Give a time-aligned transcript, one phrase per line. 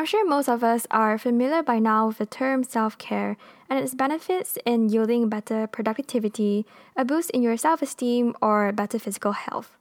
[0.00, 3.36] I'm sure most of us are familiar by now with the term self care
[3.68, 6.64] and its benefits in yielding better productivity,
[6.96, 9.76] a boost in your self esteem, or better physical health.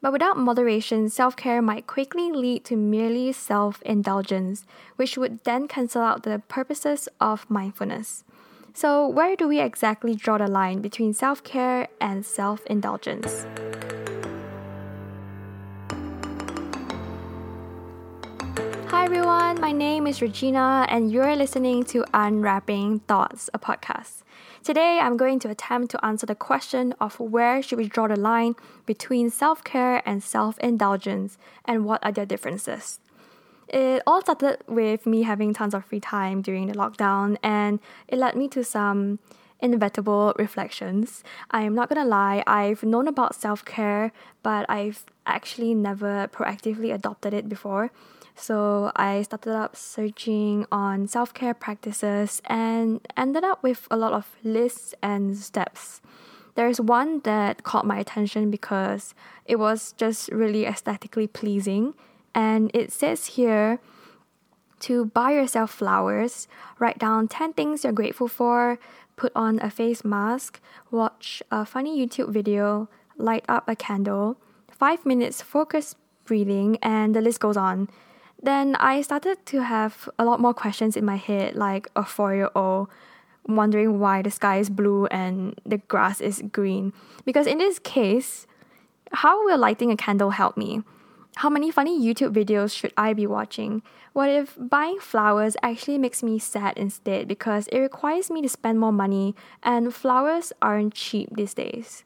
[0.00, 4.64] But without moderation, self care might quickly lead to merely self indulgence,
[4.94, 8.22] which would then cancel out the purposes of mindfulness.
[8.74, 13.44] So, where do we exactly draw the line between self care and self indulgence?
[19.04, 24.22] Hi everyone, my name is Regina, and you're listening to Unwrapping Thoughts, a podcast.
[24.62, 28.16] Today, I'm going to attempt to answer the question of where should we draw the
[28.16, 28.54] line
[28.86, 31.36] between self-care and self-indulgence,
[31.66, 32.98] and what are their differences.
[33.68, 38.16] It all started with me having tons of free time during the lockdown, and it
[38.16, 39.18] led me to some
[39.60, 41.22] inevitable reflections.
[41.50, 44.12] I'm not gonna lie, I've known about self care,
[44.42, 47.90] but I've actually never proactively adopted it before.
[48.36, 54.12] So I started up searching on self care practices and ended up with a lot
[54.12, 56.00] of lists and steps.
[56.54, 61.94] There's one that caught my attention because it was just really aesthetically pleasing.
[62.34, 63.78] And it says here
[64.80, 66.46] to buy yourself flowers,
[66.78, 68.78] write down 10 things you're grateful for,
[69.16, 70.60] put on a face mask,
[70.90, 74.36] watch a funny YouTube video, light up a candle,
[74.70, 77.88] 5 minutes focused breathing, and the list goes on.
[78.44, 82.34] Then I started to have a lot more questions in my head, like a four
[82.34, 82.88] year old
[83.48, 86.92] wondering why the sky is blue and the grass is green.
[87.24, 88.46] Because in this case,
[89.12, 90.82] how will lighting a candle help me?
[91.36, 93.82] How many funny YouTube videos should I be watching?
[94.12, 98.78] What if buying flowers actually makes me sad instead because it requires me to spend
[98.78, 102.04] more money and flowers aren't cheap these days?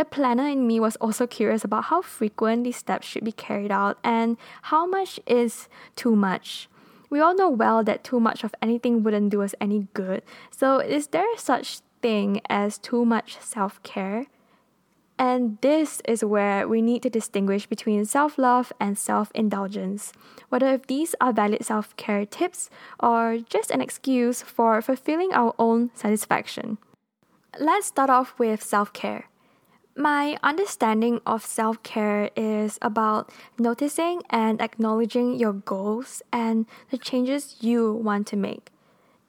[0.00, 3.70] The planner in me was also curious about how frequent these steps should be carried
[3.70, 4.38] out and
[4.72, 6.70] how much is too much.
[7.10, 10.22] We all know well that too much of anything wouldn't do us any good.
[10.50, 14.24] So, is there such thing as too much self-care?
[15.18, 20.14] And this is where we need to distinguish between self love and self indulgence,
[20.48, 25.54] whether if these are valid self care tips or just an excuse for fulfilling our
[25.58, 26.78] own satisfaction.
[27.58, 29.29] Let's start off with self care.
[29.96, 37.56] My understanding of self care is about noticing and acknowledging your goals and the changes
[37.60, 38.70] you want to make.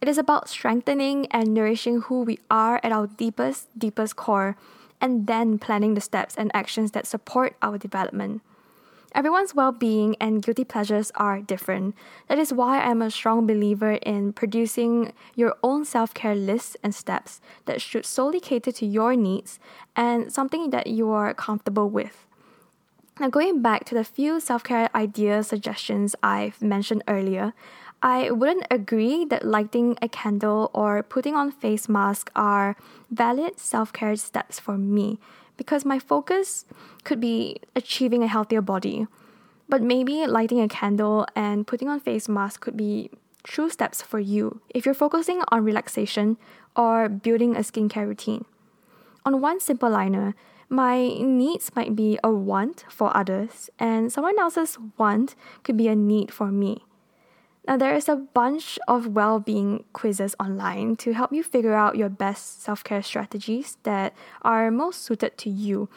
[0.02, 4.56] It is about strengthening and nourishing who we are at our deepest, deepest core,
[5.00, 8.42] and then planning the steps and actions that support our development.
[9.14, 11.96] Everyone's well being and guilty pleasures are different.
[12.28, 16.96] That is why I'm a strong believer in producing your own self care lists and
[16.96, 19.60] steps that should solely cater to your needs
[19.96, 22.26] and something that you are comfortable with.
[23.20, 27.54] Now, going back to the few self care ideas suggestions I've mentioned earlier,
[28.02, 32.78] I wouldn't agree that lighting a candle or putting on face mask are
[33.12, 35.20] valid self care steps for me
[35.62, 36.66] because my focus
[37.04, 39.06] could be achieving a healthier body.
[39.70, 43.12] But maybe lighting a candle and putting on face mask could be
[43.44, 46.38] true steps for you if you're focusing on relaxation
[46.76, 48.46] or building a skincare routine.
[49.24, 50.34] On one simple liner,
[50.68, 55.96] my needs might be a want for others, and someone else's want could be a
[55.96, 56.86] need for me.
[57.68, 61.96] Now, there is a bunch of well being quizzes online to help you figure out
[61.96, 65.88] your best self care strategies that are most suited to you,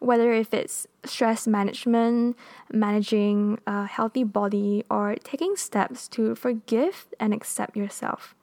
[0.00, 2.36] whether if it's stress management,
[2.72, 8.34] managing a healthy body, or taking steps to forgive and accept yourself.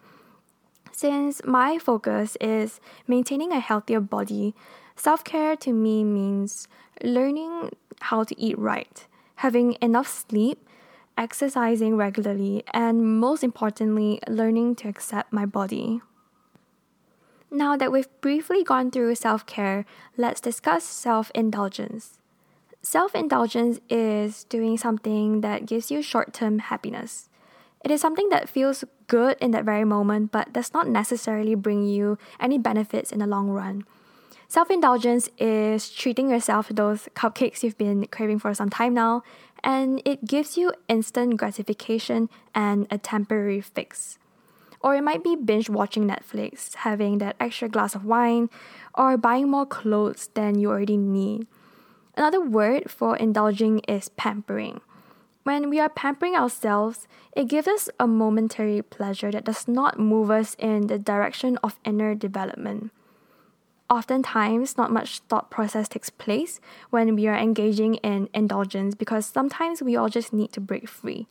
[0.94, 4.56] Since my focus is maintaining a healthier body,
[4.96, 6.70] self care to me means
[7.04, 10.66] learning how to eat right, having enough sleep
[11.20, 16.02] exercising regularly, and most importantly, learning to accept my body.
[17.52, 19.86] Now that we've briefly gone through self care,
[20.16, 22.18] let's discuss self indulgence.
[22.82, 27.30] Self indulgence is doing something that gives you short term happiness.
[27.84, 31.86] It is something that feels good in that very moment, but does not necessarily bring
[31.86, 33.84] you any benefits in the long run.
[34.48, 39.22] Self indulgence is treating yourself to those cupcakes you've been craving for some time now
[39.64, 44.18] and it gives you instant gratification and a temporary fix.
[44.82, 48.50] Or it might be binge watching Netflix, having that extra glass of wine,
[48.96, 51.48] or buying more clothes than you already need.
[52.16, 54.82] Another word for indulging is pampering.
[55.44, 60.32] When we are pampering ourselves, it gives us a momentary pleasure that does not move
[60.32, 62.92] us in the direction of inner development
[63.90, 66.60] oftentimes not much thought process takes place
[66.90, 71.28] when we are engaging in indulgence because sometimes we all just need to break free.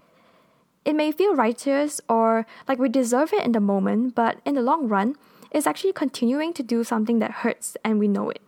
[0.84, 4.62] It may feel righteous or like we deserve it in the moment, but in the
[4.62, 5.16] long run,
[5.50, 8.40] it's actually continuing to do something that hurts and we know it.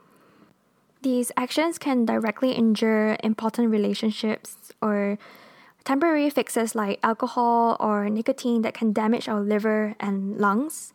[1.03, 5.19] These actions can directly injure important relationships or
[5.85, 10.93] temporary fixes like alcohol or nicotine that can damage our liver and lungs.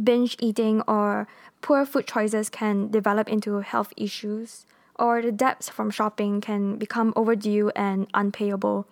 [0.00, 1.26] Binge eating or
[1.60, 4.66] poor food choices can develop into health issues,
[4.98, 8.86] or the debts from shopping can become overdue and unpayable.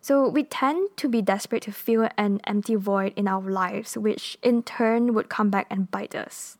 [0.00, 4.36] So we tend to be desperate to fill an empty void in our lives, which
[4.42, 6.58] in turn would come back and bite us.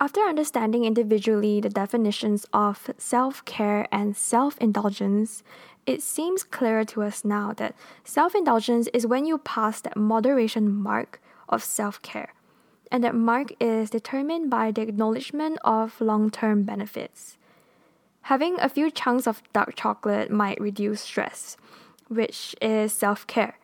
[0.00, 5.42] After understanding individually the definitions of self care and self indulgence,
[5.86, 10.72] it seems clearer to us now that self indulgence is when you pass that moderation
[10.72, 12.32] mark of self care,
[12.90, 17.36] and that mark is determined by the acknowledgement of long term benefits.
[18.22, 21.56] Having a few chunks of dark chocolate might reduce stress,
[22.08, 23.58] which is self care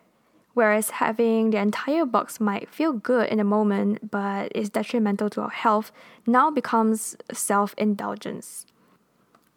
[0.54, 5.42] whereas having the entire box might feel good in the moment but is detrimental to
[5.42, 5.92] our health
[6.26, 8.64] now becomes self indulgence.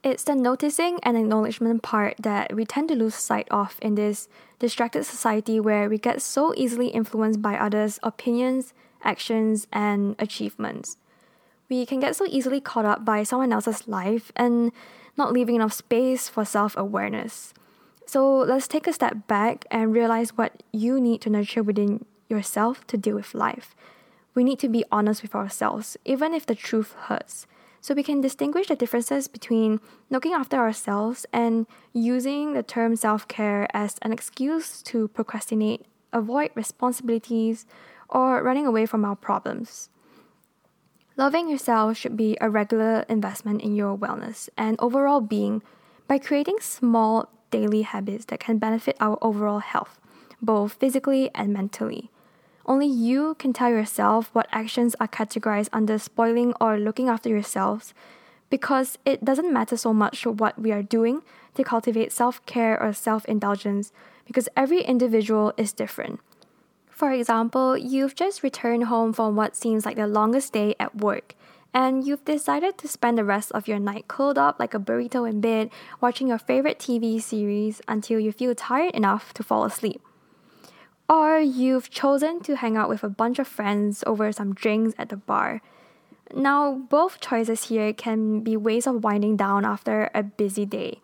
[0.03, 4.27] It's the noticing and acknowledgement part that we tend to lose sight of in this
[4.59, 8.73] distracted society where we get so easily influenced by others' opinions,
[9.07, 10.97] actions, and achievements.
[11.69, 14.71] We can get so easily caught up by someone else's life and
[15.17, 17.53] not leaving enough space for self awareness.
[18.05, 22.85] So let's take a step back and realize what you need to nurture within yourself
[22.87, 23.75] to deal with life.
[24.33, 27.47] We need to be honest with ourselves, even if the truth hurts,
[27.81, 33.27] so we can distinguish the differences between looking after ourselves and using the term self
[33.27, 37.65] care as an excuse to procrastinate, avoid responsibilities,
[38.09, 39.89] or running away from our problems.
[41.17, 45.63] Loving yourself should be a regular investment in your wellness and overall being
[46.07, 49.99] by creating small daily habits that can benefit our overall health,
[50.41, 52.11] both physically and mentally.
[52.65, 57.93] Only you can tell yourself what actions are categorized under spoiling or looking after yourselves
[58.49, 61.21] because it doesn't matter so much what we are doing
[61.55, 63.91] to cultivate self care or self indulgence
[64.25, 66.19] because every individual is different.
[66.97, 71.35] For example, you've just returned home from what seems like the longest day at work
[71.71, 75.29] and you've decided to spend the rest of your night curled up like a burrito
[75.29, 75.69] in bed,
[76.01, 80.01] watching your favorite TV series until you feel tired enough to fall asleep.
[81.07, 85.09] Or you've chosen to hang out with a bunch of friends over some drinks at
[85.09, 85.61] the bar.
[86.33, 91.01] Now, both choices here can be ways of winding down after a busy day,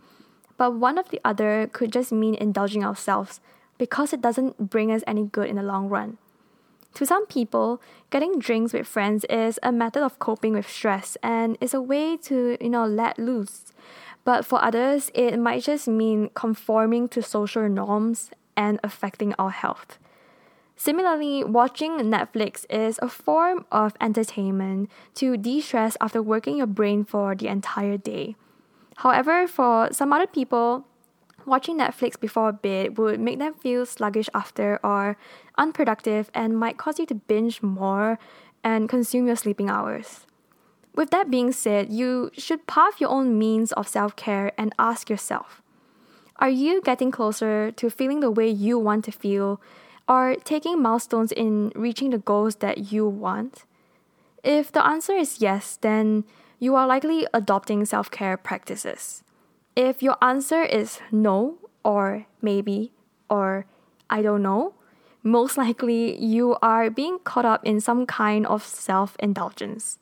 [0.58, 3.40] but one of the other could just mean indulging ourselves
[3.78, 6.18] because it doesn't bring us any good in the long run.
[6.96, 7.82] To some people,
[8.12, 12.18] getting drinks with friends is a method of coping with stress and is a way
[12.18, 13.74] to, you know, let loose.
[14.24, 19.98] But for others, it might just mean conforming to social norms and affecting our health.
[20.76, 27.04] Similarly, watching Netflix is a form of entertainment to de stress after working your brain
[27.06, 28.36] for the entire day.
[28.98, 30.86] However, for some other people,
[31.46, 35.18] Watching Netflix before bed would make them feel sluggish after or
[35.58, 38.18] unproductive and might cause you to binge more
[38.64, 40.26] and consume your sleeping hours.
[40.96, 45.10] With that being said, you should path your own means of self care and ask
[45.10, 45.62] yourself
[46.38, 49.60] Are you getting closer to feeling the way you want to feel
[50.08, 53.66] or taking milestones in reaching the goals that you want?
[54.44, 56.26] If the answer is yes, then
[56.60, 59.24] you are likely adopting self care practices.
[59.76, 62.92] If your answer is no, or maybe,
[63.30, 63.66] or
[64.10, 64.76] I don't know,
[65.24, 69.98] most likely you are being caught up in some kind of self indulgence.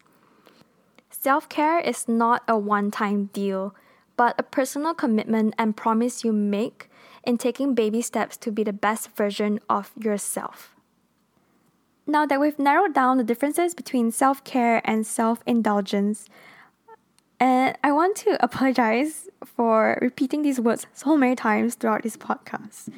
[1.10, 3.76] Self care is not a one time deal,
[4.18, 6.90] but a personal commitment and promise you make
[7.24, 10.76] in taking baby steps to be the best version of yourself.
[12.08, 16.28] Now that we've narrowed down the differences between self care and self indulgence,
[17.42, 22.90] and I want to apologize for repeating these words so many times throughout this podcast.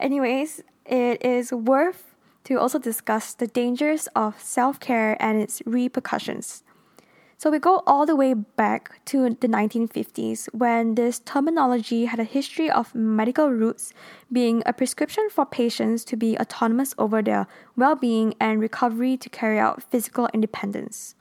[0.00, 6.64] Anyways, it is worth to also discuss the dangers of self care and its repercussions.
[7.36, 12.24] So we go all the way back to the 1950s when this terminology had a
[12.24, 13.92] history of medical roots
[14.32, 17.46] being a prescription for patients to be autonomous over their
[17.76, 21.14] well being and recovery to carry out physical independence.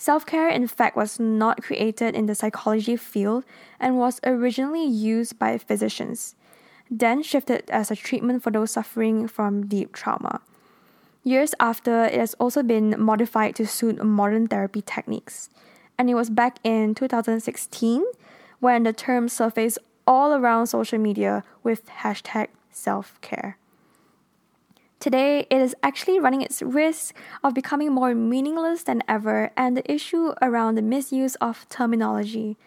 [0.00, 3.44] Self care, in fact, was not created in the psychology field
[3.78, 6.34] and was originally used by physicians,
[6.90, 10.40] then shifted as a treatment for those suffering from deep trauma.
[11.22, 15.50] Years after, it has also been modified to suit modern therapy techniques.
[15.98, 18.02] And it was back in 2016
[18.58, 23.58] when the term surfaced all around social media with hashtag self care.
[25.00, 29.90] Today, it is actually running its risk of becoming more meaningless than ever, and the
[29.90, 32.58] issue around the misuse of terminology.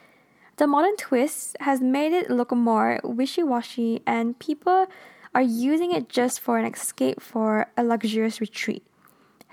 [0.57, 4.87] The modern twist has made it look more wishy washy, and people
[5.35, 8.83] are using it just for an escape for a luxurious retreat.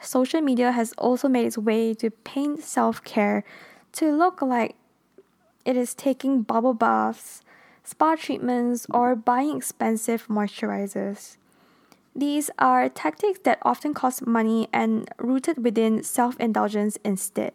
[0.00, 3.44] Social media has also made its way to paint self care
[3.92, 4.74] to look like
[5.66, 7.42] it is taking bubble baths,
[7.84, 11.36] spa treatments, or buying expensive moisturizers.
[12.14, 17.52] These are tactics that often cost money and rooted within self indulgence instead.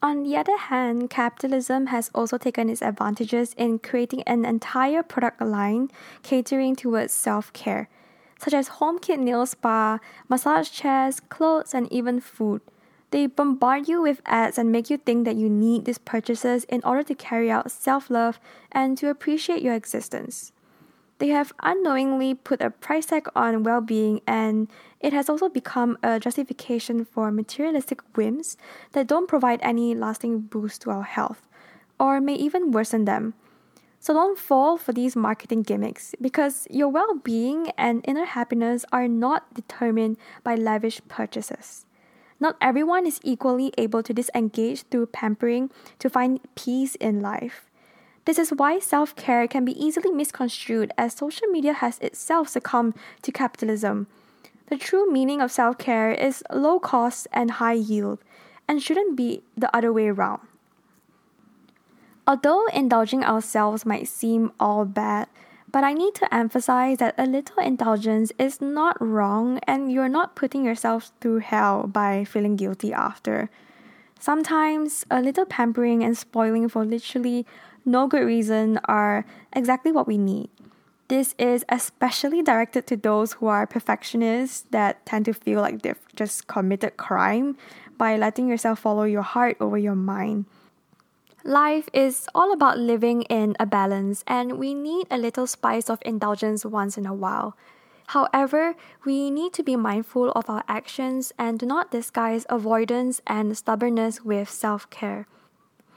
[0.00, 5.40] On the other hand, capitalism has also taken its advantages in creating an entire product
[5.40, 5.90] line
[6.22, 7.88] catering towards self care,
[8.38, 9.98] such as home kit nail spa,
[10.28, 12.60] massage chairs, clothes, and even food.
[13.10, 16.82] They bombard you with ads and make you think that you need these purchases in
[16.84, 18.38] order to carry out self love
[18.70, 20.52] and to appreciate your existence.
[21.24, 24.68] They have unknowingly put a price tag on well being, and
[25.00, 28.58] it has also become a justification for materialistic whims
[28.92, 31.48] that don't provide any lasting boost to our health,
[31.98, 33.32] or may even worsen them.
[34.00, 39.08] So don't fall for these marketing gimmicks because your well being and inner happiness are
[39.08, 41.86] not determined by lavish purchases.
[42.38, 47.70] Not everyone is equally able to disengage through pampering to find peace in life.
[48.24, 52.94] This is why self care can be easily misconstrued as social media has itself succumbed
[53.22, 54.06] to capitalism.
[54.68, 58.20] The true meaning of self care is low cost and high yield,
[58.66, 60.40] and shouldn't be the other way around.
[62.26, 65.28] Although indulging ourselves might seem all bad,
[65.70, 70.36] but I need to emphasize that a little indulgence is not wrong and you're not
[70.36, 73.50] putting yourself through hell by feeling guilty after.
[74.18, 77.44] Sometimes a little pampering and spoiling for literally
[77.84, 80.50] no good reason are exactly what we need.
[81.08, 86.00] This is especially directed to those who are perfectionists that tend to feel like they've
[86.16, 87.56] just committed crime
[87.98, 90.46] by letting yourself follow your heart over your mind.
[91.44, 95.98] Life is all about living in a balance, and we need a little spice of
[96.00, 97.54] indulgence once in a while.
[98.08, 98.74] However,
[99.04, 104.24] we need to be mindful of our actions and do not disguise avoidance and stubbornness
[104.24, 105.26] with self care.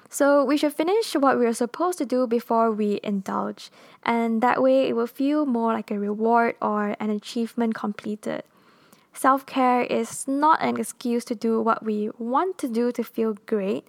[0.10, 3.70] So we should finish what we are supposed to do before we indulge,
[4.04, 8.44] and that way it will feel more like a reward or an achievement completed.
[9.14, 13.36] Self care is not an excuse to do what we want to do to feel
[13.46, 13.86] great,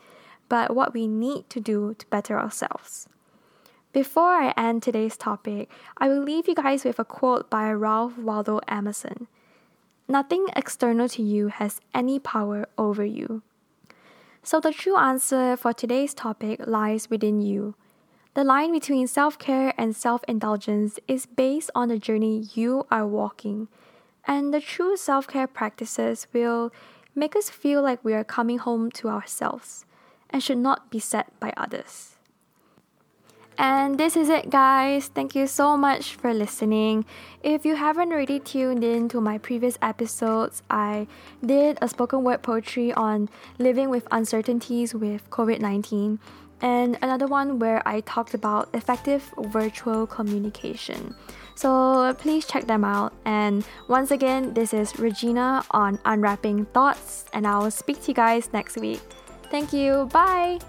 [0.48, 3.08] but what we need to do to better ourselves.
[3.92, 8.18] Before I end today's topic, I will leave you guys with a quote by Ralph
[8.18, 9.28] Waldo Emerson
[10.08, 13.42] Nothing external to you has any power over you.
[14.42, 17.74] So, the true answer for today's topic lies within you.
[18.34, 23.06] The line between self care and self indulgence is based on the journey you are
[23.06, 23.68] walking,
[24.24, 26.72] and the true self care practices will
[27.14, 29.84] make us feel like we are coming home to ourselves
[30.30, 32.17] and should not be set by others.
[33.58, 35.08] And this is it, guys.
[35.08, 37.04] Thank you so much for listening.
[37.42, 41.08] If you haven't already tuned in to my previous episodes, I
[41.44, 46.20] did a spoken word poetry on living with uncertainties with COVID 19,
[46.60, 51.16] and another one where I talked about effective virtual communication.
[51.56, 53.12] So please check them out.
[53.24, 58.14] And once again, this is Regina on Unwrapping Thoughts, and I will speak to you
[58.14, 59.00] guys next week.
[59.50, 60.08] Thank you.
[60.12, 60.60] Bye.